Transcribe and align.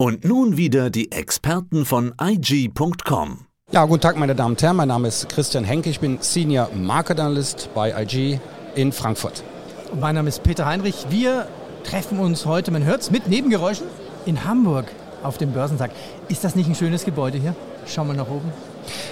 Und 0.00 0.24
nun 0.24 0.56
wieder 0.56 0.88
die 0.88 1.12
Experten 1.12 1.84
von 1.84 2.14
IG.com. 2.18 3.44
Ja, 3.70 3.84
guten 3.84 4.00
Tag, 4.00 4.16
meine 4.16 4.34
Damen 4.34 4.52
und 4.52 4.62
Herren. 4.62 4.76
Mein 4.76 4.88
Name 4.88 5.08
ist 5.08 5.28
Christian 5.28 5.62
Henke. 5.62 5.90
Ich 5.90 6.00
bin 6.00 6.16
Senior 6.22 6.70
Market 6.74 7.20
Analyst 7.20 7.68
bei 7.74 7.92
IG 8.02 8.40
in 8.76 8.92
Frankfurt. 8.92 9.44
Und 9.92 10.00
mein 10.00 10.14
Name 10.14 10.30
ist 10.30 10.42
Peter 10.42 10.64
Heinrich. 10.64 11.04
Wir 11.10 11.46
treffen 11.84 12.18
uns 12.18 12.46
heute, 12.46 12.70
man 12.70 12.84
hört 12.84 13.02
es, 13.02 13.10
mit 13.10 13.28
Nebengeräuschen 13.28 13.88
in 14.24 14.42
Hamburg 14.46 14.86
auf 15.22 15.36
dem 15.36 15.52
Börsentag. 15.52 15.90
Ist 16.30 16.44
das 16.44 16.56
nicht 16.56 16.70
ein 16.70 16.74
schönes 16.74 17.04
Gebäude 17.04 17.36
hier? 17.36 17.54
Schauen 17.86 18.06
wir 18.06 18.14
nach 18.14 18.30
oben. 18.30 18.50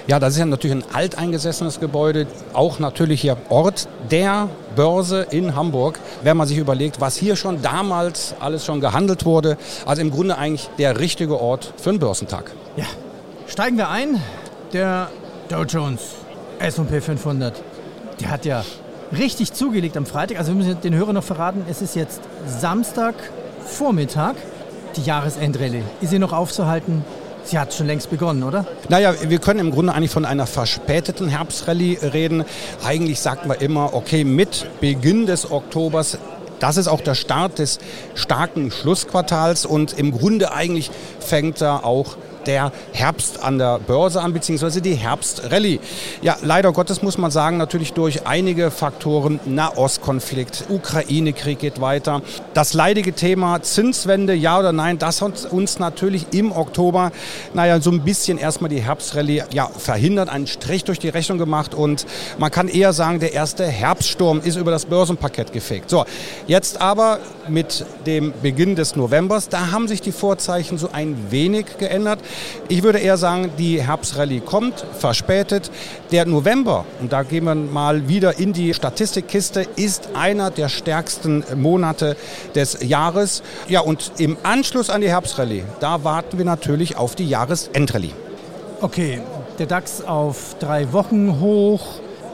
Ja, 0.07 0.19
das 0.19 0.35
ist 0.35 0.39
ja 0.39 0.47
natürlich 0.47 0.77
ein 0.77 0.85
alteingesessenes 0.93 1.81
Gebäude, 1.81 2.27
auch 2.53 2.79
natürlich 2.79 3.21
hier 3.21 3.37
Ort 3.49 3.89
der 4.11 4.49
Börse 4.77 5.27
in 5.31 5.55
Hamburg, 5.55 5.99
wenn 6.23 6.37
man 6.37 6.47
sich 6.47 6.59
überlegt, 6.59 7.01
was 7.01 7.17
hier 7.17 7.37
schon 7.37 7.63
damals 7.63 8.35
alles 8.41 8.65
schon 8.65 8.81
gehandelt 8.81 9.25
wurde. 9.25 9.57
Also 9.87 10.03
im 10.03 10.11
Grunde 10.11 10.39
eigentlich 10.39 10.69
der 10.79 10.99
richtige 10.99 11.41
Ort 11.41 11.73
für 11.77 11.91
einen 11.91 11.99
Börsentag. 11.99 12.53
Ja, 12.77 12.87
steigen 13.47 13.77
wir 13.77 13.89
ein. 13.89 14.21
Der 14.73 15.09
Dow 15.49 15.65
Jones 15.65 16.01
S&P 16.59 17.01
500, 17.01 17.55
der 18.21 18.31
hat 18.31 18.45
ja 18.45 18.65
richtig 19.17 19.53
zugelegt 19.53 19.97
am 19.97 20.07
Freitag. 20.07 20.39
Also 20.39 20.53
wir 20.53 20.57
müssen 20.57 20.81
den 20.81 20.95
Hörern 20.95 21.15
noch 21.15 21.25
verraten, 21.25 21.65
es 21.71 21.83
ist 21.83 21.97
jetzt 21.97 22.21
Samstag 22.47 23.15
Vormittag. 23.65 24.37
Die 24.97 25.03
Jahresendrallye. 25.03 25.83
Ist 26.01 26.11
sie 26.11 26.19
noch 26.19 26.33
aufzuhalten? 26.33 27.05
Sie 27.45 27.59
hat 27.59 27.73
schon 27.73 27.87
längst 27.87 28.11
begonnen, 28.11 28.43
oder? 28.43 28.67
Naja, 28.89 29.15
wir 29.29 29.39
können 29.39 29.61
im 29.61 29.71
Grunde 29.71 29.95
eigentlich 29.95 30.11
von 30.11 30.25
einer 30.25 30.47
verspäteten 30.47 31.29
Herbstrallye 31.29 31.99
reden. 32.13 32.45
Eigentlich 32.85 33.21
sagt 33.21 33.47
man 33.47 33.59
immer, 33.59 33.95
okay, 33.95 34.25
mit 34.25 34.67
Beginn 34.81 35.27
des 35.27 35.51
Oktobers 35.51 36.19
das 36.61 36.77
ist 36.77 36.89
auch 36.89 37.01
der 37.01 37.15
Start 37.15 37.59
des 37.59 37.79
starken 38.15 38.71
Schlussquartals 38.71 39.65
und 39.65 39.97
im 39.97 40.11
Grunde 40.11 40.53
eigentlich 40.53 40.91
fängt 41.21 41.61
da 41.61 41.79
auch 41.79 42.17
der 42.49 42.73
Herbst 42.93 43.43
an 43.43 43.59
der 43.59 43.79
Börse 43.79 44.21
an, 44.21 44.33
beziehungsweise 44.33 44.83
die 44.83 44.95
Herbstrallye. 44.95 45.79
Ja, 46.23 46.37
leider 46.43 46.73
Gottes 46.73 47.03
muss 47.03 47.19
man 47.19 47.31
sagen, 47.31 47.59
natürlich 47.59 47.93
durch 47.93 48.27
einige 48.27 48.71
Faktoren, 48.71 49.39
Nahostkonflikt, 49.45 50.65
Ukraine-Krieg 50.69 51.59
geht 51.61 51.81
weiter. 51.81 52.23
Das 52.55 52.73
leidige 52.73 53.13
Thema 53.13 53.63
Zinswende, 53.63 54.35
ja 54.35 54.59
oder 54.59 54.73
nein, 54.73 54.99
das 54.99 55.23
hat 55.23 55.45
uns 55.53 55.79
natürlich 55.79 56.27
im 56.33 56.51
Oktober, 56.51 57.13
naja, 57.53 57.81
so 57.81 57.91
ein 57.91 58.01
bisschen 58.01 58.39
erstmal 58.39 58.71
die 58.71 58.81
Herbstrallye 58.81 59.45
ja, 59.53 59.67
verhindert, 59.69 60.31
einen 60.31 60.47
Strich 60.47 60.85
durch 60.85 60.99
die 60.99 61.11
Rechnung 61.11 61.39
gemacht 61.39 61.75
und 61.75 62.07
man 62.39 62.51
kann 62.51 62.69
eher 62.69 62.93
sagen, 62.95 63.21
der 63.21 63.35
erste 63.35 63.67
Herbststurm 63.67 64.41
ist 64.41 64.57
über 64.57 64.71
das 64.71 64.87
Börsenparkett 64.87 65.53
gefegt. 65.53 65.91
So, 65.91 66.07
jetzt 66.47 66.81
aber 66.81 67.19
mit 67.47 67.85
dem 68.07 68.33
Beginn 68.43 68.75
des 68.75 68.97
Novembers, 68.97 69.51
da 69.51 69.71
haben 69.71 69.87
sich 69.87 70.01
die 70.01 70.13
Vorzeichen 70.13 70.79
so 70.79 70.91
ein 70.93 71.31
wenig 71.31 71.67
geändert. 71.79 72.21
Ich 72.69 72.83
würde 72.83 72.99
eher 72.99 73.17
sagen, 73.17 73.51
die 73.59 73.83
Herbstrallye 73.83 74.41
kommt, 74.41 74.85
verspätet. 74.99 75.71
Der 76.13 76.27
November, 76.27 76.85
und 77.01 77.13
da 77.13 77.23
gehen 77.23 77.45
wir 77.45 77.55
mal 77.55 78.09
wieder 78.09 78.39
in 78.39 78.53
die 78.53 78.75
Statistikkiste, 78.75 79.67
ist 79.77 80.11
einer 80.15 80.51
der 80.51 80.69
stärksten 80.69 81.45
Monate 81.57 82.17
des 82.55 82.79
Jahres. 82.83 83.43
Ja, 83.69 83.81
und 83.81 84.13
im 84.19 84.37
Anschluss 84.43 84.91
an 84.91 85.01
die 85.01 85.09
Herbstrallye, 85.09 85.65
da 85.81 86.05
warten 86.05 86.39
wir 86.39 86.45
natürlich 86.45 86.97
auf 86.97 87.15
die 87.15 87.29
Jahresendrallye. 87.29 88.11
Okay, 88.81 89.21
der 89.59 89.67
DAX 89.67 90.03
auf 90.03 90.57
drei 90.61 90.93
Wochen 90.93 91.41
hoch. 91.41 91.83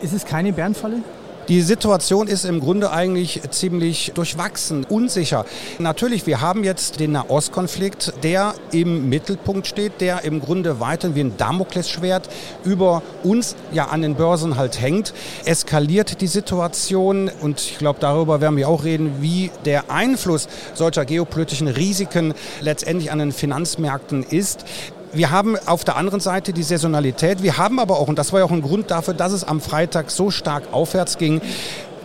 Ist 0.03 0.13
es 0.13 0.25
keine 0.27 0.53
Bärenfalle? 0.53 0.97
Die 1.49 1.61
Situation 1.61 2.27
ist 2.27 2.47
im 2.47 2.59
Grunde 2.59 2.91
eigentlich 2.91 3.43
ziemlich 3.51 4.13
durchwachsen, 4.15 4.85
unsicher. 4.85 5.45
Natürlich, 5.79 6.27
wir 6.27 6.41
haben 6.41 6.65
jetzt 6.65 7.01
den 7.01 7.13
Nahostkonflikt, 7.13 8.15
der 8.23 8.55
im 8.73 9.11
Mittelpunkt 9.11 9.67
steht, 9.67 10.01
der 10.01 10.25
im 10.25 10.41
Grunde 10.41 10.81
weiterhin 10.81 11.15
wie 11.15 11.21
ein 11.21 11.37
Damoklesschwert 11.37 12.31
über 12.65 13.03
uns 13.23 13.57
ja 13.73 13.89
an 13.89 14.01
den 14.01 14.15
Börsen 14.15 14.57
halt 14.57 14.81
hängt. 14.81 15.13
Eskaliert 15.45 16.23
die 16.23 16.29
Situation 16.29 17.31
und 17.43 17.61
ich 17.61 17.77
glaube, 17.77 18.01
darüber 18.01 18.41
werden 18.41 18.57
wir 18.57 18.67
auch 18.67 18.85
reden, 18.85 19.17
wie 19.21 19.51
der 19.67 19.91
Einfluss 19.91 20.49
solcher 20.73 21.05
geopolitischen 21.05 21.69
Risiken 21.69 22.33
letztendlich 22.63 23.13
an 23.13 23.19
den 23.19 23.33
Finanzmärkten 23.33 24.23
ist. 24.23 24.65
Wir 25.15 25.31
haben 25.31 25.57
auf 25.67 25.85
der 25.85 25.97
anderen 25.97 26.19
Seite 26.19 26.53
die 26.53 26.65
Saisonalität. 26.65 27.43
Wir 27.43 27.57
haben 27.57 27.79
aber 27.79 27.99
auch, 28.01 28.09
und 28.09 28.19
das 28.19 28.33
war 28.33 28.41
ja 28.41 28.47
auch 28.47 28.51
ein 28.51 28.63
Grund 28.63 28.91
dafür, 28.91 29.15
dass 29.15 29.33
es 29.33 29.45
am 29.45 29.61
Freitag 29.61 30.11
so 30.11 30.33
stark 30.33 30.65
aufwärts 30.73 31.19
ging, 31.19 31.41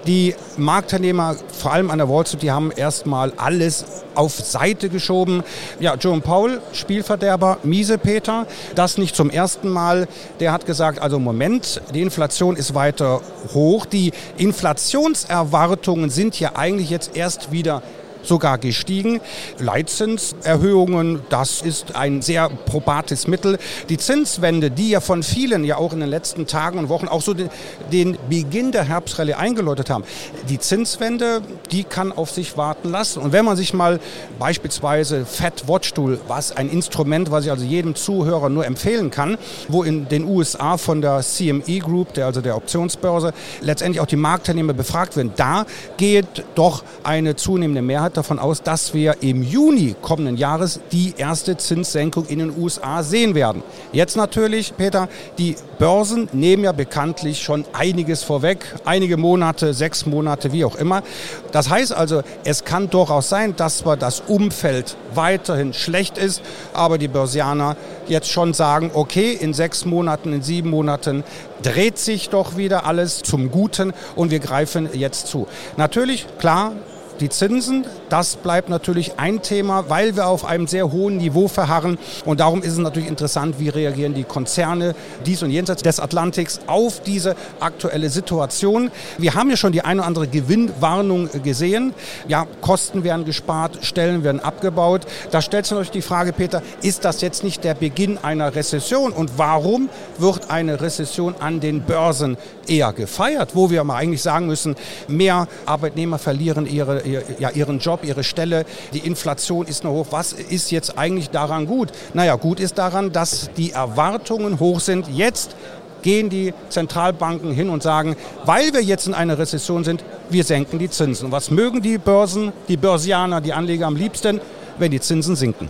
die 0.05 0.35
Marktteilnehmer, 0.57 1.35
vor 1.51 1.73
allem 1.73 1.91
an 1.91 1.97
der 1.97 2.07
Wall 2.07 2.25
Street, 2.25 2.43
die 2.43 2.51
haben 2.51 2.71
erstmal 2.71 3.33
alles 3.37 3.85
auf 4.15 4.33
Seite 4.33 4.89
geschoben. 4.89 5.43
Ja, 5.79 5.95
Jerome 5.99 6.21
Powell, 6.21 6.61
Spielverderber, 6.71 7.57
miese 7.63 7.97
Peter, 7.97 8.47
das 8.75 8.97
nicht 8.97 9.15
zum 9.15 9.29
ersten 9.29 9.69
Mal. 9.69 10.07
Der 10.39 10.51
hat 10.51 10.65
gesagt, 10.65 10.99
also 11.01 11.19
Moment, 11.19 11.81
die 11.93 12.01
Inflation 12.01 12.55
ist 12.55 12.75
weiter 12.75 13.21
hoch. 13.53 13.85
Die 13.85 14.11
Inflationserwartungen 14.37 16.09
sind 16.09 16.39
ja 16.39 16.55
eigentlich 16.55 16.89
jetzt 16.89 17.15
erst 17.15 17.51
wieder 17.51 17.81
sogar 18.23 18.57
gestiegen. 18.57 19.21
Leitzinserhöhungen, 19.59 21.21
das 21.29 21.61
ist 21.61 21.95
ein 21.95 22.21
sehr 22.21 22.49
probates 22.49 23.27
Mittel. 23.27 23.57
Die 23.89 23.97
Zinswende, 23.97 24.71
die 24.71 24.89
ja 24.89 24.99
von 24.99 25.23
vielen 25.23 25.63
ja 25.63 25.77
auch 25.77 25.93
in 25.93 25.99
den 25.99 26.09
letzten 26.09 26.47
Tagen 26.47 26.79
und 26.79 26.89
Wochen 26.89 27.07
auch 27.07 27.21
so 27.21 27.33
den, 27.33 27.49
den 27.91 28.17
Beginn 28.29 28.71
der 28.71 28.85
Herbstrallye 28.85 29.33
eingeläutet 29.33 29.89
haben, 29.89 30.03
die 30.49 30.59
Zinswende, 30.59 31.41
die 31.71 31.83
kann 31.83 32.11
auf 32.11 32.31
sich 32.31 32.57
warten 32.57 32.89
lassen. 32.89 33.21
Und 33.21 33.31
wenn 33.31 33.45
man 33.45 33.57
sich 33.57 33.73
mal 33.73 33.99
beispielsweise 34.37 35.25
Fed 35.25 35.67
Watch 35.67 35.89
was 36.27 36.55
ein 36.55 36.69
Instrument, 36.69 37.31
was 37.31 37.45
ich 37.45 37.51
also 37.51 37.65
jedem 37.65 37.95
Zuhörer 37.95 38.49
nur 38.49 38.65
empfehlen 38.65 39.09
kann, 39.11 39.37
wo 39.67 39.83
in 39.83 40.07
den 40.07 40.25
USA 40.25 40.77
von 40.77 41.01
der 41.01 41.21
CME 41.21 41.79
Group, 41.79 42.13
der 42.13 42.27
also 42.27 42.41
der 42.41 42.55
Optionsbörse, 42.55 43.33
letztendlich 43.61 43.99
auch 43.99 44.05
die 44.05 44.15
Marktteilnehmer 44.15 44.73
befragt 44.73 45.17
werden, 45.17 45.33
da 45.35 45.65
geht 45.97 46.43
doch 46.55 46.83
eine 47.03 47.35
zunehmende 47.35 47.81
Mehrheit 47.81 48.08
Mehrheit 48.09 48.17
davon 48.17 48.39
aus, 48.39 48.63
dass 48.63 48.93
wir 48.93 49.17
im 49.21 49.43
Juni 49.43 49.95
kommenden 50.01 50.37
Jahres 50.37 50.79
die 50.91 51.13
erste 51.17 51.57
Zinssenkung 51.57 52.25
in 52.25 52.39
den 52.39 52.57
USA 52.57 53.03
sehen 53.03 53.35
werden. 53.35 53.61
Jetzt 53.91 54.17
natürlich, 54.17 54.75
Peter, 54.75 55.07
die 55.37 55.55
Börsen 55.77 56.27
nehmen 56.33 56.63
ja 56.63 56.71
bekanntlich 56.71 57.41
schon 57.41 57.65
einiges 57.73 58.23
vorweg, 58.23 58.65
einige 58.85 59.17
Monate, 59.17 59.73
sechs 59.73 60.05
Monate, 60.05 60.51
wie 60.51 60.65
auch 60.65 60.75
immer. 60.75 61.03
Das 61.51 61.69
heißt 61.69 61.93
also, 61.93 62.21
es 62.43 62.65
kann 62.65 62.89
durchaus 62.89 63.29
sein, 63.29 63.55
dass 63.55 63.79
zwar 63.79 63.95
das 63.95 64.21
Umfeld 64.27 64.97
weiterhin 65.13 65.73
schlecht 65.73 66.17
ist, 66.17 66.41
aber 66.73 66.97
die 66.97 67.07
Börsianer 67.07 67.77
jetzt 68.07 68.29
schon 68.29 68.53
sagen, 68.53 68.91
okay, 68.93 69.37
in 69.39 69.53
sechs 69.53 69.85
Monaten, 69.85 70.33
in 70.33 70.41
sieben 70.41 70.69
Monaten 70.69 71.23
dreht 71.61 71.97
sich 71.99 72.29
doch 72.29 72.57
wieder 72.57 72.85
alles 72.85 73.21
zum 73.21 73.51
Guten 73.51 73.93
und 74.15 74.31
wir 74.31 74.39
greifen 74.39 74.89
jetzt 74.93 75.27
zu. 75.27 75.47
Natürlich, 75.77 76.25
klar, 76.39 76.73
die 77.21 77.29
Zinsen, 77.29 77.85
das 78.09 78.35
bleibt 78.35 78.69
natürlich 78.69 79.19
ein 79.19 79.41
Thema, 79.41 79.89
weil 79.89 80.15
wir 80.15 80.27
auf 80.27 80.45
einem 80.45 80.67
sehr 80.67 80.91
hohen 80.91 81.17
Niveau 81.17 81.47
verharren. 81.47 81.97
Und 82.25 82.39
darum 82.39 82.61
ist 82.61 82.73
es 82.73 82.77
natürlich 82.77 83.09
interessant, 83.09 83.55
wie 83.59 83.69
reagieren 83.69 84.13
die 84.13 84.23
Konzerne 84.23 84.95
dies 85.25 85.43
und 85.43 85.49
jenseits 85.49 85.83
des 85.83 85.99
Atlantiks 85.99 86.59
auf 86.67 87.01
diese 87.01 87.35
aktuelle 87.59 88.09
Situation. 88.09 88.91
Wir 89.17 89.35
haben 89.35 89.49
ja 89.49 89.57
schon 89.57 89.71
die 89.71 89.81
eine 89.81 90.01
oder 90.01 90.07
andere 90.07 90.27
Gewinnwarnung 90.27 91.29
gesehen. 91.43 91.93
Ja, 92.27 92.47
Kosten 92.61 93.03
werden 93.03 93.25
gespart, 93.25 93.79
Stellen 93.81 94.23
werden 94.23 94.39
abgebaut. 94.39 95.05
Da 95.31 95.41
stellt 95.41 95.65
sich 95.65 95.71
natürlich 95.71 95.91
die 95.91 96.01
Frage, 96.01 96.33
Peter, 96.33 96.61
ist 96.81 97.05
das 97.05 97.21
jetzt 97.21 97.43
nicht 97.43 97.63
der 97.63 97.73
Beginn 97.73 98.17
einer 98.17 98.55
Rezession? 98.55 99.11
Und 99.11 99.37
warum 99.37 99.89
wird 100.17 100.49
eine 100.49 100.81
Rezession 100.81 101.35
an 101.39 101.59
den 101.59 101.81
Börsen 101.81 102.37
eher 102.67 102.93
gefeiert, 102.93 103.55
wo 103.55 103.69
wir 103.69 103.83
mal 103.83 103.97
eigentlich 103.97 104.21
sagen 104.21 104.47
müssen, 104.47 104.75
mehr 105.07 105.47
Arbeitnehmer 105.65 106.19
verlieren 106.19 106.65
ihre 106.65 107.01
ihr, 107.09 107.23
ja, 107.39 107.49
ihren 107.49 107.79
Job, 107.79 108.03
ihre 108.03 108.23
Stelle. 108.23 108.65
Die 108.93 108.99
Inflation 108.99 109.65
ist 109.65 109.83
noch 109.83 109.91
hoch. 109.91 110.07
Was 110.11 110.33
ist 110.33 110.71
jetzt 110.71 110.97
eigentlich 110.97 111.29
daran 111.29 111.65
gut? 111.65 111.89
Naja, 112.13 112.35
gut 112.35 112.59
ist 112.59 112.77
daran, 112.77 113.11
dass 113.11 113.49
die 113.57 113.71
Erwartungen 113.71 114.59
hoch 114.59 114.79
sind. 114.79 115.07
Jetzt 115.09 115.55
gehen 116.01 116.29
die 116.29 116.53
Zentralbanken 116.69 117.51
hin 117.51 117.69
und 117.69 117.83
sagen, 117.83 118.15
weil 118.45 118.73
wir 118.73 118.81
jetzt 118.81 119.07
in 119.07 119.13
einer 119.13 119.37
Rezession 119.37 119.83
sind, 119.83 120.03
wir 120.29 120.43
senken 120.43 120.79
die 120.79 120.89
Zinsen. 120.89 121.31
Was 121.31 121.51
mögen 121.51 121.81
die 121.81 121.97
Börsen, 121.97 122.53
die 122.67 122.77
Börsianer, 122.77 123.41
die 123.41 123.53
Anleger 123.53 123.87
am 123.87 123.95
liebsten, 123.95 124.39
wenn 124.77 124.91
die 124.91 124.99
Zinsen 124.99 125.35
sinken? 125.35 125.69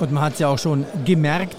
Und 0.00 0.12
man 0.12 0.24
hat 0.24 0.34
es 0.34 0.38
ja 0.40 0.48
auch 0.48 0.58
schon 0.58 0.86
gemerkt, 1.04 1.56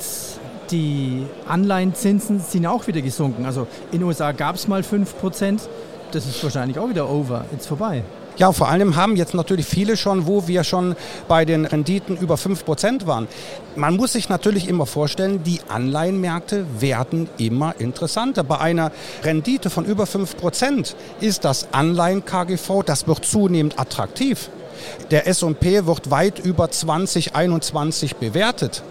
die 0.71 1.25
Anleihenzinsen 1.47 2.39
sind 2.39 2.65
auch 2.65 2.87
wieder 2.87 3.01
gesunken. 3.01 3.45
Also 3.45 3.67
in 3.91 3.99
den 3.99 4.07
USA 4.07 4.31
gab 4.31 4.55
es 4.55 4.67
mal 4.67 4.81
5%, 4.81 5.59
das 6.11 6.25
ist 6.25 6.43
wahrscheinlich 6.43 6.79
auch 6.79 6.89
wieder 6.89 7.09
over, 7.09 7.45
jetzt 7.51 7.67
vorbei. 7.67 8.03
Ja, 8.37 8.51
vor 8.51 8.69
allem 8.69 8.95
haben 8.95 9.15
jetzt 9.17 9.33
natürlich 9.33 9.65
viele 9.65 9.97
schon, 9.97 10.25
wo 10.25 10.47
wir 10.47 10.63
schon 10.63 10.95
bei 11.27 11.45
den 11.45 11.65
Renditen 11.65 12.17
über 12.17 12.35
5% 12.35 13.05
waren. 13.05 13.27
Man 13.75 13.95
muss 13.97 14.13
sich 14.13 14.29
natürlich 14.29 14.67
immer 14.67 14.85
vorstellen, 14.85 15.43
die 15.43 15.59
Anleihenmärkte 15.67 16.65
werden 16.79 17.29
immer 17.37 17.75
interessanter. 17.79 18.43
Bei 18.43 18.59
einer 18.59 18.91
Rendite 19.23 19.69
von 19.69 19.85
über 19.85 20.05
5% 20.05 20.95
ist 21.19 21.45
das 21.45 21.73
Anleihen-KGV, 21.73 22.83
das 22.85 23.05
wird 23.05 23.25
zunehmend 23.25 23.79
attraktiv. 23.79 24.49
Der 25.11 25.27
S&P 25.27 25.85
wird 25.85 26.09
weit 26.09 26.39
über 26.39 26.71
2021 26.71 28.15
bewertet. 28.15 28.81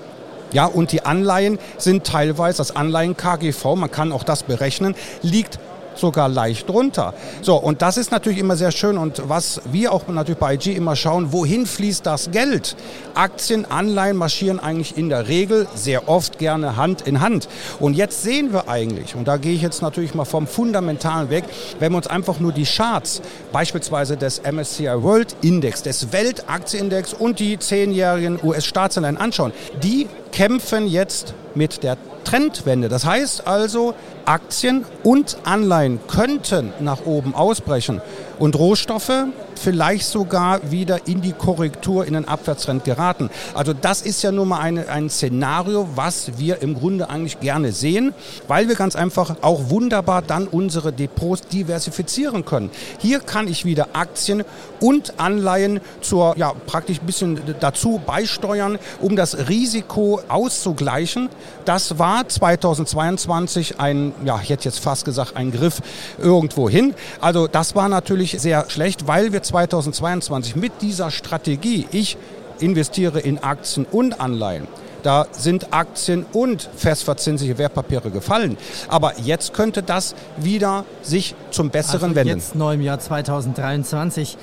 Ja, 0.53 0.67
und 0.67 0.93
die 0.93 1.05
Anleihen 1.05 1.59
sind 1.79 2.05
teilweise, 2.05 2.59
das 2.59 2.75
Anleihen 2.75 3.17
KGV, 3.17 3.77
man 3.77 3.91
kann 3.91 4.13
auch 4.13 4.25
das 4.25 4.43
berechnen, 4.43 4.95
liegt 5.23 5.59
sogar 6.01 6.29
leicht 6.29 6.69
drunter. 6.69 7.15
So, 7.43 7.57
und 7.57 7.83
das 7.83 7.97
ist 7.97 8.11
natürlich 8.11 8.39
immer 8.39 8.57
sehr 8.57 8.73
schön. 8.73 8.99
Und 8.99 9.29
was 9.29 9.61
wir 9.71 9.93
auch 9.93 10.09
natürlich 10.09 10.39
bei 10.39 10.55
IG 10.55 10.73
immer 10.73 10.97
schauen, 10.97 11.33
wohin 11.33 11.67
fließt 11.67 12.05
das 12.05 12.31
Geld? 12.31 12.77
Aktien, 13.15 13.71
Anleihen 13.71 14.17
marschieren 14.17 14.59
eigentlich 14.59 14.97
in 14.97 15.09
der 15.09 15.29
Regel 15.29 15.69
sehr 15.75 16.09
oft 16.09 16.39
gerne 16.39 16.77
Hand 16.77 17.03
in 17.03 17.21
Hand. 17.21 17.49
Und 17.79 17.95
jetzt 17.95 18.23
sehen 18.23 18.53
wir 18.53 18.69
eigentlich, 18.69 19.15
und 19.15 19.29
da 19.29 19.37
gehe 19.37 19.55
ich 19.55 19.63
jetzt 19.63 19.83
natürlich 19.83 20.15
mal 20.15 20.25
vom 20.25 20.47
Fundamentalen 20.47 21.31
weg, 21.31 21.45
wenn 21.79 21.93
wir 21.93 21.97
uns 21.97 22.07
einfach 22.07 22.41
nur 22.41 22.53
die 22.53 22.65
Charts, 22.65 23.23
beispielsweise 23.53 24.17
des 24.17 24.43
MSCI 24.43 25.03
World 25.03 25.37
Index, 25.43 25.83
des 25.83 26.13
Weltaktienindex 26.13 27.13
und 27.13 27.39
die 27.39 27.59
zehnjährigen 27.59 28.39
US-Staatsanleihen 28.43 29.17
anschauen, 29.17 29.53
die 29.83 30.09
kämpfen 30.33 30.87
jetzt 30.87 31.35
mit 31.55 31.83
der 31.83 31.97
Trendwende. 32.25 32.89
Das 32.89 33.05
heißt 33.05 33.47
also, 33.47 33.95
Aktien 34.25 34.85
und 35.03 35.39
Anleihen 35.45 36.01
könnten 36.09 36.73
nach 36.81 37.05
oben 37.07 37.35
ausbrechen 37.35 38.01
und 38.39 38.59
Rohstoffe 38.59 39.27
vielleicht 39.61 40.07
sogar 40.07 40.71
wieder 40.71 41.07
in 41.07 41.21
die 41.21 41.33
Korrektur, 41.33 42.07
in 42.07 42.15
den 42.15 42.27
Abwärtstrend 42.27 42.85
geraten. 42.85 43.31
Also 43.55 43.73
das 43.75 44.03
ist 44.03 44.23
ja 44.23 44.33
nun 44.33 44.49
mal 44.49 44.61
eine, 44.61 44.89
ein 44.89 45.11
Szenario, 45.11 45.89
was 45.95 46.39
wir 46.39 46.63
im 46.63 46.75
Grunde 46.75 47.11
eigentlich 47.11 47.41
gerne 47.41 47.73
sehen, 47.73 48.15
weil 48.49 48.69
wir 48.69 48.75
ganz 48.75 48.97
einfach 48.97 49.37
auch 49.43 49.69
wunderbar 49.69 50.23
dann 50.23 50.47
unsere 50.47 50.93
Depots 50.93 51.43
diversifizieren 51.49 52.45
können. 52.45 52.71
Hier 52.99 53.21
kann 53.21 53.49
ich 53.49 53.65
wieder 53.65 53.89
Aktien 53.93 54.45
und 54.81 55.21
Anleihen 55.21 55.81
zur, 56.01 56.37
ja, 56.39 56.55
praktisch 56.67 57.01
ein 57.01 57.07
bisschen 57.07 57.41
dazu 57.61 58.01
beisteuern, 58.05 58.79
um 59.01 59.15
das 59.15 59.49
Risiko 59.49 60.21
auszugleichen. 60.29 61.29
Das 61.67 61.99
war 61.99 62.27
2022 62.27 63.79
ein, 63.79 64.10
ja, 64.25 64.41
ich 64.43 64.51
hätte 64.51 64.65
jetzt 64.65 64.81
fast 64.81 65.05
gesagt, 65.05 65.37
ein 65.37 65.53
Griff 65.53 65.81
irgendwo 66.19 66.69
hin. 66.69 66.95
Also 67.21 67.47
das 67.47 67.75
war 67.75 67.89
natürlich 67.89 68.41
sehr 68.41 68.69
schlecht, 68.69 69.07
weil 69.07 69.33
wir 69.33 69.43
2022 69.43 70.57
mit 70.57 70.73
dieser 70.83 71.11
Strategie, 71.11 71.87
ich 71.93 72.17
investiere 72.61 73.21
in 73.21 73.39
Aktien 73.39 73.87
und 73.91 74.21
Anleihen, 74.21 74.67
da 75.03 75.27
sind 75.33 75.73
Aktien 75.73 76.27
und 76.33 76.69
festverzinsliche 76.77 77.59
Wertpapiere 77.59 78.11
gefallen. 78.11 78.57
Aber 78.89 79.19
jetzt 79.19 79.55
könnte 79.55 79.83
das 79.83 80.15
wieder 80.37 80.85
sich 81.03 81.35
zum 81.51 81.71
Besseren 81.71 82.11
also 82.11 82.17
wenden. 82.17 82.39
Jetzt 82.39 82.55
neu 82.55 82.75
im 82.75 82.83
Jahr 82.83 82.99
2023. 82.99 84.37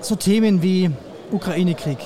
So 0.00 0.14
Themen 0.16 0.62
wie 0.62 0.90
Ukraine-Krieg. 1.32 1.98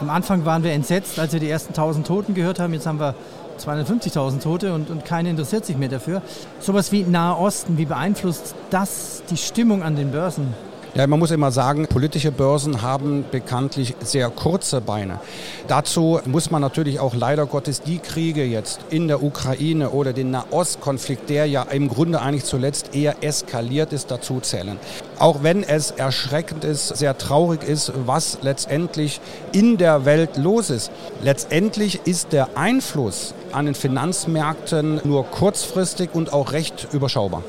Am 0.00 0.08
Anfang 0.08 0.46
waren 0.46 0.64
wir 0.64 0.72
entsetzt, 0.72 1.18
als 1.18 1.34
wir 1.34 1.40
die 1.40 1.50
ersten 1.50 1.70
1000 1.70 2.06
Toten 2.06 2.34
gehört 2.34 2.58
haben. 2.58 2.72
Jetzt 2.72 2.86
haben 2.86 2.98
wir 2.98 3.14
250.000 3.58 4.40
Tote 4.40 4.72
und, 4.72 4.88
und 4.88 5.04
keiner 5.04 5.28
interessiert 5.28 5.66
sich 5.66 5.76
mehr 5.76 5.90
dafür. 5.90 6.22
Sowas 6.58 6.90
wie 6.90 7.02
Nahe 7.02 7.36
Osten, 7.36 7.76
wie 7.76 7.84
beeinflusst 7.84 8.54
das 8.70 9.22
die 9.28 9.36
Stimmung 9.36 9.82
an 9.82 9.96
den 9.96 10.10
Börsen? 10.10 10.54
Ja, 10.96 11.06
man 11.06 11.20
muss 11.20 11.30
immer 11.30 11.52
sagen, 11.52 11.86
politische 11.86 12.32
Börsen 12.32 12.82
haben 12.82 13.24
bekanntlich 13.30 13.94
sehr 14.00 14.28
kurze 14.28 14.80
Beine. 14.80 15.20
Dazu 15.68 16.18
muss 16.24 16.50
man 16.50 16.60
natürlich 16.60 16.98
auch 16.98 17.14
leider 17.14 17.46
Gottes 17.46 17.80
die 17.80 18.00
Kriege 18.00 18.44
jetzt 18.44 18.80
in 18.90 19.06
der 19.06 19.22
Ukraine 19.22 19.90
oder 19.90 20.12
den 20.12 20.32
Nahostkonflikt, 20.32 21.30
der 21.30 21.46
ja 21.46 21.62
im 21.62 21.88
Grunde 21.88 22.20
eigentlich 22.20 22.44
zuletzt 22.44 22.92
eher 22.92 23.22
eskaliert 23.22 23.92
ist, 23.92 24.10
dazu 24.10 24.40
zählen. 24.40 24.80
Auch 25.20 25.44
wenn 25.44 25.62
es 25.62 25.92
erschreckend 25.92 26.64
ist, 26.64 26.88
sehr 26.88 27.16
traurig 27.16 27.62
ist, 27.62 27.92
was 28.04 28.38
letztendlich 28.42 29.20
in 29.52 29.76
der 29.76 30.04
Welt 30.04 30.38
los 30.38 30.70
ist. 30.70 30.90
Letztendlich 31.22 32.00
ist 32.04 32.32
der 32.32 32.56
Einfluss 32.56 33.32
an 33.52 33.66
den 33.66 33.76
Finanzmärkten 33.76 35.02
nur 35.04 35.24
kurzfristig 35.24 36.10
und 36.14 36.32
auch 36.32 36.50
recht 36.50 36.88
überschaubar. 36.92 37.44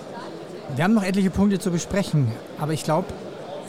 Wir 0.76 0.84
haben 0.84 0.94
noch 0.94 1.04
etliche 1.04 1.32
Punkte 1.32 1.58
zu 1.58 1.72
besprechen, 1.72 2.32
aber 2.60 2.74
ich 2.74 2.84
glaube, 2.84 3.08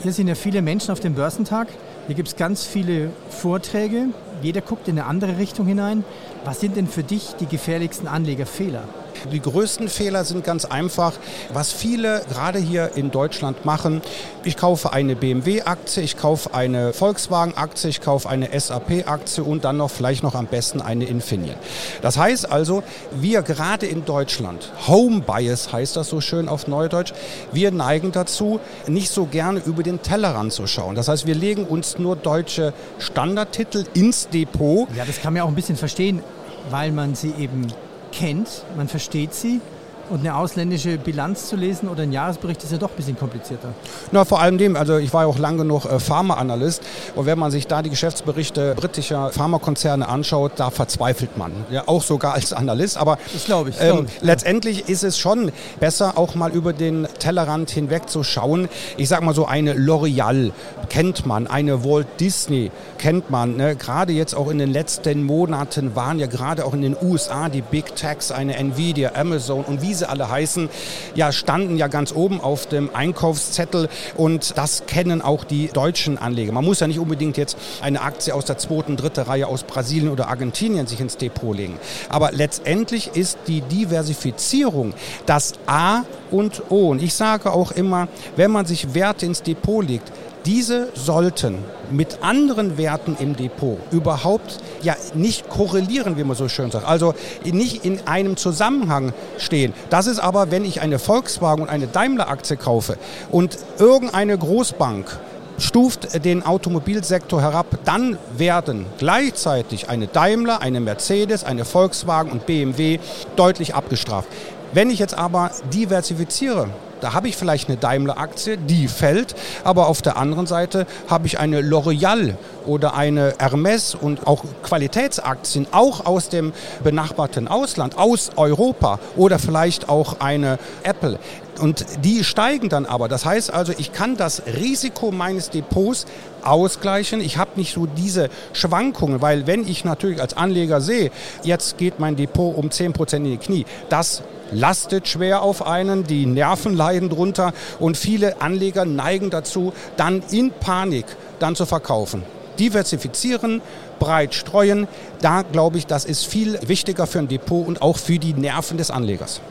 hier 0.03 0.11
sind 0.11 0.27
ja 0.27 0.35
viele 0.35 0.61
Menschen 0.61 0.91
auf 0.91 0.99
dem 0.99 1.13
Börsentag. 1.13 1.69
Hier 2.07 2.15
gibt 2.15 2.27
es 2.27 2.35
ganz 2.35 2.65
viele 2.65 3.11
Vorträge. 3.29 4.09
Jeder 4.41 4.59
guckt 4.59 4.89
in 4.89 4.99
eine 4.99 5.07
andere 5.07 5.37
Richtung 5.37 5.65
hinein. 5.65 6.03
Was 6.43 6.59
sind 6.59 6.75
denn 6.75 6.87
für 6.87 7.03
dich 7.03 7.35
die 7.39 7.45
gefährlichsten 7.45 8.07
Anlegerfehler? 8.07 8.83
Die 9.31 9.41
größten 9.41 9.87
Fehler 9.87 10.23
sind 10.25 10.43
ganz 10.43 10.65
einfach, 10.65 11.13
was 11.51 11.71
viele 11.71 12.23
gerade 12.29 12.59
hier 12.59 12.91
in 12.95 13.11
Deutschland 13.11 13.65
machen. 13.65 14.01
Ich 14.43 14.57
kaufe 14.57 14.91
eine 14.91 15.15
BMW-Aktie, 15.15 16.03
ich 16.03 16.17
kaufe 16.17 16.53
eine 16.53 16.93
Volkswagen-Aktie, 16.93 17.89
ich 17.89 18.01
kaufe 18.01 18.29
eine 18.29 18.49
SAP-Aktie 18.59 19.43
und 19.43 19.63
dann 19.63 19.77
noch 19.77 19.89
vielleicht 19.89 20.23
noch 20.23 20.35
am 20.35 20.47
besten 20.47 20.81
eine 20.81 21.05
Infineon. 21.05 21.55
Das 22.01 22.17
heißt 22.17 22.51
also, 22.51 22.83
wir 23.11 23.41
gerade 23.41 23.85
in 23.85 24.05
Deutschland, 24.05 24.71
Home 24.87 25.21
Bias 25.21 25.71
heißt 25.71 25.95
das 25.95 26.09
so 26.09 26.21
schön 26.21 26.49
auf 26.49 26.67
Neudeutsch, 26.67 27.13
wir 27.51 27.71
neigen 27.71 28.11
dazu, 28.11 28.59
nicht 28.87 29.09
so 29.09 29.25
gerne 29.25 29.61
über 29.65 29.83
den 29.83 30.01
Tellerrand 30.01 30.53
zu 30.53 30.67
schauen. 30.67 30.95
Das 30.95 31.07
heißt, 31.07 31.25
wir 31.25 31.35
legen 31.35 31.65
uns 31.65 31.97
nur 31.97 32.15
deutsche 32.15 32.73
Standardtitel 32.99 33.85
ins 33.93 34.27
Depot. 34.29 34.87
Ja, 34.95 35.05
das 35.05 35.21
kann 35.21 35.33
man 35.33 35.43
auch 35.43 35.47
ein 35.47 35.55
bisschen 35.55 35.77
verstehen, 35.77 36.21
weil 36.69 36.91
man 36.91 37.15
sie 37.15 37.33
eben 37.37 37.67
kennt, 38.13 38.63
man 38.77 38.87
versteht 38.87 39.33
sie. 39.33 39.59
Und 40.09 40.19
eine 40.19 40.35
ausländische 40.35 40.97
Bilanz 40.97 41.47
zu 41.47 41.55
lesen 41.55 41.87
oder 41.87 42.03
ein 42.03 42.11
Jahresbericht 42.11 42.63
ist 42.63 42.71
ja 42.71 42.77
doch 42.77 42.89
ein 42.89 42.95
bisschen 42.95 43.17
komplizierter. 43.17 43.69
Na, 44.11 44.25
vor 44.25 44.41
allem 44.41 44.57
dem, 44.57 44.75
also 44.75 44.97
ich 44.97 45.13
war 45.13 45.23
ja 45.23 45.27
auch 45.27 45.39
lange 45.39 45.59
genug 45.59 45.85
äh, 45.85 45.99
Pharmaanalyst 45.99 46.81
und 47.15 47.25
wenn 47.25 47.39
man 47.39 47.51
sich 47.51 47.67
da 47.67 47.81
die 47.81 47.89
Geschäftsberichte 47.89 48.75
britischer 48.75 49.31
Pharmakonzerne 49.31 50.07
anschaut, 50.07 50.53
da 50.57 50.71
verzweifelt 50.71 51.37
man. 51.37 51.53
Ja, 51.71 51.83
auch 51.87 52.03
sogar 52.03 52.33
als 52.33 52.53
Analyst. 52.53 52.97
Aber 52.97 53.17
das 53.31 53.45
glaube 53.45 53.69
ich, 53.69 53.77
ähm, 53.79 54.07
ich. 54.07 54.21
letztendlich 54.21 54.89
ist 54.89 55.03
es 55.03 55.17
schon 55.17 55.51
besser, 55.79 56.17
auch 56.17 56.35
mal 56.35 56.51
über 56.51 56.73
den 56.73 57.07
Tellerrand 57.19 57.69
hinweg 57.71 58.09
zu 58.09 58.23
schauen. 58.23 58.67
Ich 58.97 59.07
sage 59.07 59.23
mal 59.23 59.33
so, 59.33 59.45
eine 59.45 59.73
L'Oreal 59.73 60.51
kennt 60.89 61.25
man, 61.25 61.47
eine 61.47 61.83
Walt 61.83 62.07
Disney 62.19 62.71
kennt 62.97 63.29
man. 63.29 63.55
Ne? 63.55 63.75
Gerade 63.75 64.13
jetzt 64.13 64.35
auch 64.35 64.49
in 64.49 64.57
den 64.57 64.71
letzten 64.71 65.23
Monaten 65.23 65.95
waren 65.95 66.19
ja 66.19 66.27
gerade 66.27 66.65
auch 66.65 66.73
in 66.73 66.81
den 66.81 66.95
USA 67.01 67.49
die 67.49 67.61
Big 67.61 67.95
Techs, 67.95 68.31
eine 68.31 68.55
Nvidia, 68.57 69.11
Amazon 69.15 69.63
und 69.63 69.81
wie 69.81 69.92
sie 69.93 70.07
alle 70.07 70.29
heißen, 70.29 70.69
ja 71.15 71.31
standen 71.31 71.77
ja 71.77 71.87
ganz 71.87 72.13
oben 72.13 72.41
auf 72.41 72.67
dem 72.67 72.89
Einkaufszettel 72.93 73.89
und 74.15 74.57
das 74.57 74.83
kennen 74.87 75.21
auch 75.21 75.43
die 75.43 75.67
deutschen 75.67 76.17
Anleger. 76.17 76.51
Man 76.51 76.65
muss 76.65 76.79
ja 76.79 76.87
nicht 76.87 76.99
unbedingt 76.99 77.37
jetzt 77.37 77.57
eine 77.81 78.01
Aktie 78.01 78.33
aus 78.33 78.45
der 78.45 78.57
zweiten, 78.57 78.97
dritten 78.97 79.21
Reihe 79.21 79.47
aus 79.47 79.63
Brasilien 79.63 80.09
oder 80.09 80.27
Argentinien 80.27 80.87
sich 80.87 80.99
ins 80.99 81.17
Depot 81.17 81.55
legen. 81.55 81.77
Aber 82.09 82.31
letztendlich 82.31 83.11
ist 83.15 83.37
die 83.47 83.61
Diversifizierung 83.61 84.93
das 85.25 85.53
A 85.67 86.03
und 86.31 86.63
O. 86.69 86.89
Und 86.89 87.01
ich 87.01 87.13
sage 87.13 87.51
auch 87.51 87.71
immer, 87.71 88.07
wenn 88.35 88.51
man 88.51 88.65
sich 88.65 88.93
Werte 88.93 89.25
ins 89.25 89.43
Depot 89.43 89.85
legt, 89.87 90.11
diese 90.45 90.89
sollten 90.93 91.57
mit 91.91 92.19
anderen 92.21 92.77
Werten 92.77 93.15
im 93.19 93.35
Depot 93.35 93.77
überhaupt 93.91 94.59
ja 94.81 94.95
nicht 95.13 95.49
korrelieren, 95.49 96.17
wie 96.17 96.23
man 96.23 96.35
so 96.35 96.49
schön 96.49 96.71
sagt. 96.71 96.87
Also 96.87 97.13
nicht 97.43 97.85
in 97.85 98.05
einem 98.07 98.37
Zusammenhang 98.37 99.13
stehen. 99.37 99.73
Das 99.89 100.07
ist 100.07 100.19
aber, 100.19 100.51
wenn 100.51 100.65
ich 100.65 100.81
eine 100.81 100.99
Volkswagen 100.99 101.63
und 101.63 101.69
eine 101.69 101.87
Daimler-Aktie 101.87 102.57
kaufe 102.57 102.97
und 103.31 103.57
irgendeine 103.79 104.37
Großbank 104.37 105.19
stuft 105.59 106.25
den 106.25 106.43
Automobilsektor 106.45 107.41
herab, 107.41 107.67
dann 107.85 108.17
werden 108.35 108.85
gleichzeitig 108.97 109.89
eine 109.89 110.07
Daimler, 110.07 110.61
eine 110.61 110.79
Mercedes, 110.79 111.43
eine 111.43 111.63
Volkswagen 111.63 112.31
und 112.31 112.45
BMW 112.45 112.99
deutlich 113.35 113.75
abgestraft. 113.75 114.27
Wenn 114.73 114.89
ich 114.89 114.99
jetzt 114.99 115.15
aber 115.15 115.51
diversifiziere, 115.71 116.69
da 117.03 117.13
habe 117.13 117.27
ich 117.27 117.35
vielleicht 117.35 117.67
eine 117.67 117.77
Daimler-Aktie, 117.77 118.57
die 118.57 118.87
fällt, 118.87 119.35
aber 119.65 119.87
auf 119.87 120.01
der 120.01 120.15
anderen 120.15 120.47
Seite 120.47 120.87
habe 121.09 121.27
ich 121.27 121.37
eine 121.37 121.59
L'Oreal 121.59 122.35
oder 122.65 122.93
eine 122.93 123.35
Hermes 123.39 123.93
und 123.93 124.25
auch 124.25 124.45
Qualitätsaktien, 124.63 125.67
auch 125.71 126.05
aus 126.05 126.29
dem 126.29 126.53
benachbarten 126.81 127.49
Ausland, 127.49 127.97
aus 127.97 128.31
Europa 128.37 128.99
oder 129.17 129.37
vielleicht 129.37 129.89
auch 129.89 130.21
eine 130.21 130.59
Apple. 130.83 131.19
Und 131.59 131.85
die 132.03 132.23
steigen 132.23 132.69
dann 132.69 132.85
aber. 132.85 133.09
Das 133.09 133.25
heißt 133.25 133.53
also, 133.53 133.73
ich 133.77 133.91
kann 133.91 134.15
das 134.15 134.43
Risiko 134.47 135.11
meines 135.11 135.49
Depots 135.49 136.05
ausgleichen. 136.41 137.21
Ich 137.21 137.37
habe 137.37 137.51
nicht 137.55 137.73
so 137.73 137.85
diese 137.85 138.29
Schwankungen, 138.53 139.21
weil 139.21 139.45
wenn 139.45 139.67
ich 139.67 139.85
natürlich 139.85 140.21
als 140.21 140.35
Anleger 140.35 140.81
sehe, 140.81 141.11
jetzt 141.43 141.77
geht 141.77 141.99
mein 141.99 142.15
Depot 142.15 142.55
um 142.55 142.69
10% 142.69 143.17
in 143.17 143.23
die 143.25 143.37
Knie, 143.37 143.65
das 143.89 144.23
lastet 144.53 145.07
schwer 145.07 145.41
auf 145.41 145.65
einen, 145.65 146.03
die 146.05 146.25
Nerven 146.25 146.75
leiden 146.75 147.09
drunter 147.09 147.53
und 147.79 147.97
viele 147.97 148.41
Anleger 148.41 148.85
neigen 148.85 149.29
dazu, 149.29 149.73
dann 149.97 150.23
in 150.31 150.51
Panik 150.51 151.05
dann 151.39 151.55
zu 151.55 151.65
verkaufen. 151.65 152.23
Diversifizieren, 152.59 153.61
breit 153.99 154.33
streuen, 154.35 154.87
da 155.21 155.41
glaube 155.41 155.77
ich, 155.77 155.87
das 155.87 156.05
ist 156.05 156.25
viel 156.25 156.59
wichtiger 156.67 157.07
für 157.07 157.19
ein 157.19 157.27
Depot 157.27 157.65
und 157.67 157.81
auch 157.81 157.97
für 157.97 158.19
die 158.19 158.33
Nerven 158.33 158.77
des 158.77 158.91
Anlegers. 158.91 159.41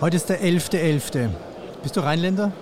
Heute 0.00 0.16
ist 0.16 0.28
der 0.28 0.40
11.11. 0.42 0.70
.11. 1.14 1.28
Bist 1.82 1.96
du 1.96 2.00
Rheinländer? 2.00 2.52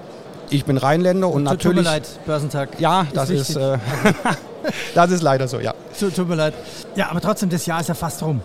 Ich 0.49 0.65
bin 0.65 0.77
Rheinländer 0.79 1.29
und 1.29 1.45
Tut- 1.45 1.53
natürlich. 1.53 1.77
Tut 1.79 1.85
mir 1.85 1.91
leid, 1.91 2.09
Börsentag. 2.25 2.69
Ja, 2.81 3.07
das 3.13 3.31
ist, 3.31 3.49
wichtig. 3.57 3.63
äh, 3.63 3.79
das 4.95 5.11
ist 5.11 5.23
leider 5.23 5.49
so, 5.49 5.59
ja. 5.59 5.75
Tut, 5.99 6.15
tut 6.15 6.29
mir 6.29 6.37
leid. 6.37 6.55
Ja, 6.95 7.11
aber 7.11 7.21
trotzdem, 7.21 7.51
das 7.51 7.67
Jahr 7.67 7.81
ist 7.81 7.89
ja 7.89 7.95
fast 7.95 8.23
rum. 8.23 8.41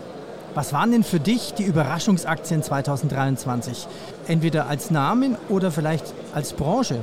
Was 0.54 0.74
waren 0.74 0.92
denn 0.92 1.02
für 1.02 1.18
dich 1.18 1.54
die 1.54 1.62
Überraschungsaktien 1.62 2.62
2023? 2.62 3.86
Entweder 4.26 4.66
als 4.66 4.90
Namen 4.90 5.36
oder 5.48 5.70
vielleicht 5.70 6.12
als 6.34 6.52
Branche? 6.52 7.02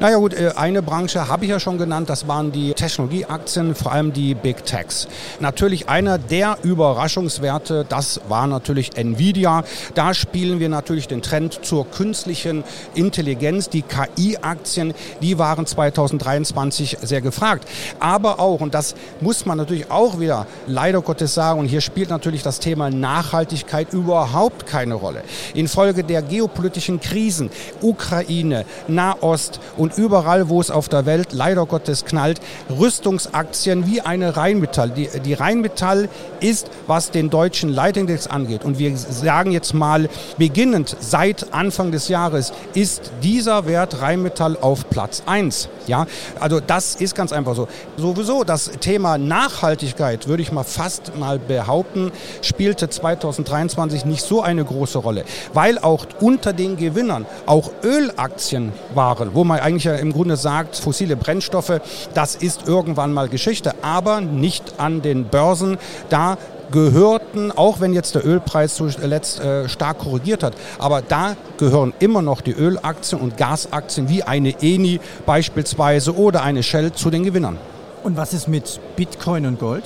Naja 0.00 0.16
gut, 0.16 0.34
äh, 0.34 0.52
eine 0.56 0.82
Branche 0.82 1.28
habe 1.28 1.44
ich 1.44 1.50
ja 1.50 1.60
schon 1.60 1.78
genannt, 1.78 2.10
das 2.10 2.28
waren 2.28 2.52
die 2.52 2.72
Technologieaktien, 2.74 3.74
vor 3.74 3.92
allem 3.92 4.12
die 4.12 4.34
Big 4.34 4.64
Techs. 4.64 5.08
Natürlich 5.40 5.88
einer 5.88 6.18
der 6.18 6.58
Überraschungswerte, 6.62 7.86
das 7.88 8.20
war 8.28 8.46
natürlich 8.46 8.96
Nvidia. 8.96 9.64
Da 9.94 10.14
spielen 10.14 10.60
wir 10.60 10.68
natürlich 10.68 11.08
den 11.08 11.22
Trend 11.22 11.64
zur 11.64 11.90
künstlichen 11.90 12.64
Intelligenz. 12.94 13.68
Die 13.68 13.82
KI-Aktien, 13.82 14.94
die 15.20 15.38
waren 15.38 15.66
2023 15.66 16.98
sehr 17.02 17.20
gefragt. 17.20 17.68
Aber 18.00 18.40
auch, 18.40 18.60
und 18.60 18.74
das 18.74 18.94
muss 19.20 19.46
man 19.46 19.58
natürlich 19.58 19.90
auch 19.90 20.20
wieder 20.20 20.46
leider 20.66 21.00
Gottes 21.00 21.34
sagen, 21.34 21.60
und 21.60 21.66
hier 21.66 21.80
spielt 21.80 22.10
natürlich 22.10 22.42
das 22.42 22.60
Thema 22.60 22.90
Nachhaltigkeit 22.90 23.92
überhaupt 23.92 24.66
keine 24.66 24.94
Rolle. 24.94 25.22
Infolge 25.54 26.04
der 26.04 26.22
geopolitischen 26.22 27.00
Krisen, 27.00 27.50
Ukraine, 27.80 28.64
Nahost, 28.88 29.60
und 29.76 29.96
überall, 29.98 30.48
wo 30.48 30.60
es 30.60 30.70
auf 30.70 30.88
der 30.88 31.06
Welt 31.06 31.32
leider 31.32 31.66
Gottes 31.66 32.04
knallt, 32.04 32.40
Rüstungsaktien 32.70 33.86
wie 33.86 34.00
eine 34.00 34.36
Rheinmetall. 34.36 34.90
Die, 34.90 35.08
die 35.24 35.34
Rheinmetall 35.34 36.08
ist, 36.40 36.70
was 36.86 37.10
den 37.10 37.30
deutschen 37.30 37.70
Leitindex 37.70 38.26
angeht, 38.26 38.64
und 38.64 38.78
wir 38.78 38.96
sagen 38.96 39.52
jetzt 39.52 39.74
mal, 39.74 40.08
beginnend 40.38 40.96
seit 41.00 41.52
Anfang 41.52 41.92
des 41.92 42.08
Jahres 42.08 42.52
ist 42.74 43.12
dieser 43.22 43.66
Wert 43.66 44.00
Rheinmetall 44.00 44.56
auf 44.60 44.88
Platz 44.90 45.22
1. 45.26 45.68
Ja, 45.86 46.06
also 46.40 46.60
das 46.60 46.94
ist 46.94 47.14
ganz 47.14 47.32
einfach 47.32 47.54
so. 47.54 47.68
Sowieso 47.96 48.44
das 48.44 48.70
Thema 48.80 49.18
Nachhaltigkeit, 49.18 50.28
würde 50.28 50.42
ich 50.42 50.52
mal 50.52 50.64
fast 50.64 51.16
mal 51.16 51.38
behaupten, 51.38 52.12
spielte 52.40 52.88
2023 52.88 54.04
nicht 54.04 54.22
so 54.22 54.42
eine 54.42 54.64
große 54.64 54.98
Rolle, 54.98 55.24
weil 55.52 55.78
auch 55.78 56.06
unter 56.20 56.52
den 56.52 56.76
Gewinnern 56.76 57.26
auch 57.46 57.70
Ölaktien 57.82 58.72
waren, 58.94 59.34
wo 59.34 59.44
man 59.44 59.51
eigentlich 59.60 59.84
ja 59.84 59.94
im 59.94 60.12
Grunde 60.12 60.36
sagt, 60.36 60.76
fossile 60.76 61.16
Brennstoffe, 61.16 61.80
das 62.14 62.34
ist 62.36 62.66
irgendwann 62.66 63.12
mal 63.12 63.28
Geschichte, 63.28 63.74
aber 63.82 64.20
nicht 64.20 64.74
an 64.78 65.02
den 65.02 65.24
Börsen. 65.24 65.78
Da 66.08 66.38
gehörten, 66.70 67.52
auch 67.52 67.80
wenn 67.80 67.92
jetzt 67.92 68.14
der 68.14 68.26
Ölpreis 68.26 68.74
zuletzt 68.74 69.40
äh, 69.40 69.68
stark 69.68 69.98
korrigiert 69.98 70.42
hat, 70.42 70.54
aber 70.78 71.02
da 71.02 71.36
gehören 71.58 71.92
immer 71.98 72.22
noch 72.22 72.40
die 72.40 72.52
Ölaktien 72.52 73.20
und 73.20 73.36
Gasaktien 73.36 74.08
wie 74.08 74.22
eine 74.22 74.54
Eni 74.60 75.00
beispielsweise 75.26 76.16
oder 76.16 76.42
eine 76.42 76.62
Shell 76.62 76.92
zu 76.92 77.10
den 77.10 77.24
Gewinnern. 77.24 77.58
Und 78.02 78.16
was 78.16 78.32
ist 78.32 78.48
mit 78.48 78.80
Bitcoin 78.96 79.46
und 79.46 79.60
Gold? 79.60 79.84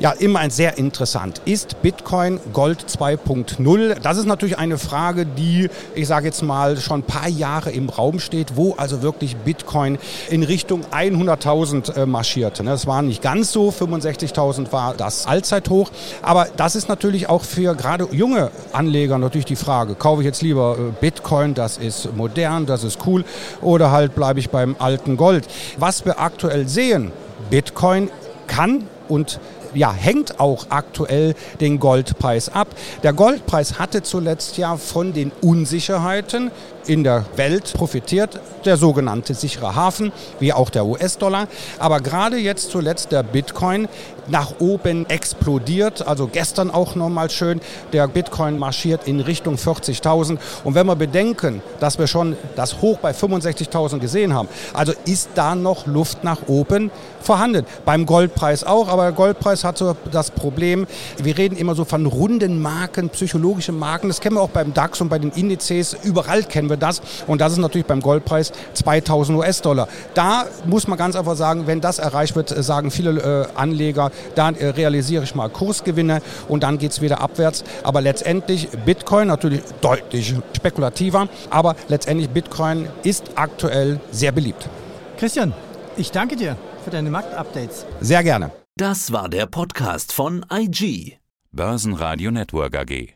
Ja, 0.00 0.10
immer 0.10 0.40
ein 0.40 0.50
sehr 0.50 0.76
interessant. 0.76 1.40
Ist 1.44 1.80
Bitcoin 1.80 2.40
Gold 2.52 2.84
2.0? 2.84 4.00
Das 4.00 4.18
ist 4.18 4.26
natürlich 4.26 4.58
eine 4.58 4.76
Frage, 4.76 5.24
die, 5.24 5.70
ich 5.94 6.08
sage 6.08 6.26
jetzt 6.26 6.42
mal, 6.42 6.76
schon 6.78 7.00
ein 7.00 7.04
paar 7.04 7.28
Jahre 7.28 7.70
im 7.70 7.88
Raum 7.88 8.18
steht, 8.18 8.56
wo 8.56 8.74
also 8.74 9.02
wirklich 9.02 9.36
Bitcoin 9.36 9.98
in 10.30 10.42
Richtung 10.42 10.82
100.000 10.90 11.94
äh, 11.94 12.06
marschierte. 12.06 12.64
ne? 12.64 12.72
Es 12.72 12.88
waren 12.88 13.06
nicht 13.06 13.22
ganz 13.22 13.52
so, 13.52 13.68
65.000 13.68 14.72
war 14.72 14.94
das 14.94 15.26
Allzeithoch. 15.26 15.92
Aber 16.22 16.48
das 16.56 16.74
ist 16.74 16.88
natürlich 16.88 17.28
auch 17.28 17.44
für 17.44 17.76
gerade 17.76 18.08
junge 18.10 18.50
Anleger 18.72 19.18
natürlich 19.18 19.46
die 19.46 19.56
Frage, 19.56 19.94
kaufe 19.94 20.22
ich 20.22 20.26
jetzt 20.26 20.42
lieber 20.42 20.76
äh, 20.76 20.92
Bitcoin, 21.00 21.54
das 21.54 21.78
ist 21.78 22.16
modern, 22.16 22.66
das 22.66 22.82
ist 22.82 23.06
cool, 23.06 23.24
oder 23.62 23.92
halt 23.92 24.16
bleibe 24.16 24.40
ich 24.40 24.50
beim 24.50 24.74
alten 24.80 25.16
Gold. 25.16 25.46
Was 25.78 26.04
wir 26.04 26.18
aktuell 26.18 26.66
sehen, 26.66 27.12
Bitcoin 27.48 28.10
kann 28.48 28.88
und 29.08 29.38
ja, 29.74 29.92
hängt 29.92 30.40
auch 30.40 30.66
aktuell 30.68 31.34
den 31.60 31.78
Goldpreis 31.78 32.48
ab. 32.48 32.68
Der 33.02 33.12
Goldpreis 33.12 33.78
hatte 33.78 34.02
zuletzt 34.02 34.56
ja 34.56 34.76
von 34.76 35.12
den 35.12 35.32
Unsicherheiten 35.40 36.50
in 36.86 37.04
der 37.04 37.24
Welt 37.36 37.72
profitiert, 37.72 38.40
der 38.64 38.76
sogenannte 38.76 39.34
sichere 39.34 39.74
Hafen, 39.74 40.12
wie 40.38 40.52
auch 40.52 40.70
der 40.70 40.84
US-Dollar. 40.84 41.48
Aber 41.78 42.00
gerade 42.00 42.36
jetzt 42.36 42.70
zuletzt 42.70 43.12
der 43.12 43.22
Bitcoin 43.22 43.88
nach 44.28 44.54
oben 44.58 45.08
explodiert. 45.08 46.06
Also 46.06 46.26
gestern 46.26 46.70
auch 46.70 46.94
nochmal 46.94 47.30
schön, 47.30 47.60
der 47.92 48.08
Bitcoin 48.08 48.58
marschiert 48.58 49.06
in 49.06 49.20
Richtung 49.20 49.56
40.000. 49.56 50.38
Und 50.64 50.74
wenn 50.74 50.86
wir 50.86 50.96
bedenken, 50.96 51.62
dass 51.80 51.98
wir 51.98 52.06
schon 52.06 52.36
das 52.56 52.80
Hoch 52.80 52.98
bei 52.98 53.12
65.000 53.12 53.98
gesehen 53.98 54.34
haben, 54.34 54.48
also 54.72 54.92
ist 55.04 55.30
da 55.34 55.54
noch 55.54 55.86
Luft 55.86 56.24
nach 56.24 56.48
oben 56.48 56.90
vorhanden. 57.20 57.66
Beim 57.84 58.06
Goldpreis 58.06 58.64
auch, 58.64 58.88
aber 58.88 59.04
der 59.04 59.12
Goldpreis 59.12 59.63
hat 59.64 59.78
so 59.78 59.96
das 60.10 60.30
Problem, 60.30 60.86
wir 61.22 61.36
reden 61.36 61.56
immer 61.56 61.74
so 61.74 61.84
von 61.84 62.06
runden 62.06 62.60
Marken, 62.60 63.08
psychologische 63.10 63.72
Marken. 63.72 64.08
Das 64.08 64.20
kennen 64.20 64.36
wir 64.36 64.42
auch 64.42 64.50
beim 64.50 64.74
DAX 64.74 65.00
und 65.00 65.08
bei 65.08 65.18
den 65.18 65.30
Indizes. 65.30 65.96
Überall 66.02 66.44
kennen 66.44 66.68
wir 66.68 66.76
das. 66.76 67.00
Und 67.26 67.40
das 67.40 67.52
ist 67.52 67.58
natürlich 67.58 67.86
beim 67.86 68.00
Goldpreis 68.00 68.52
2000 68.74 69.38
US-Dollar. 69.38 69.88
Da 70.14 70.46
muss 70.66 70.86
man 70.86 70.98
ganz 70.98 71.16
einfach 71.16 71.36
sagen, 71.36 71.66
wenn 71.66 71.80
das 71.80 71.98
erreicht 71.98 72.36
wird, 72.36 72.48
sagen 72.48 72.90
viele 72.90 73.48
äh, 73.54 73.58
Anleger, 73.58 74.10
dann 74.34 74.54
äh, 74.56 74.68
realisiere 74.68 75.24
ich 75.24 75.34
mal 75.34 75.48
Kursgewinne 75.48 76.22
und 76.48 76.62
dann 76.62 76.78
geht 76.78 76.92
es 76.92 77.00
wieder 77.00 77.20
abwärts. 77.20 77.64
Aber 77.82 78.00
letztendlich 78.00 78.68
Bitcoin 78.84 79.28
natürlich 79.28 79.62
deutlich 79.80 80.34
spekulativer, 80.56 81.28
aber 81.50 81.76
letztendlich 81.88 82.28
Bitcoin 82.30 82.88
ist 83.02 83.24
aktuell 83.34 84.00
sehr 84.10 84.32
beliebt. 84.32 84.68
Christian, 85.16 85.52
ich 85.96 86.10
danke 86.10 86.36
dir 86.36 86.56
für 86.84 86.90
deine 86.90 87.10
Marktupdates. 87.10 87.86
Sehr 88.00 88.22
gerne. 88.22 88.63
Das 88.76 89.12
war 89.12 89.28
der 89.28 89.46
Podcast 89.46 90.12
von 90.12 90.44
IG. 90.52 91.18
Börsenradio 91.52 92.32
Network 92.32 92.76
AG. 92.76 93.14